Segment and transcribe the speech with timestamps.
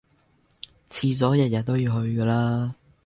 [0.89, 2.73] 廁所日日都要去㗎啦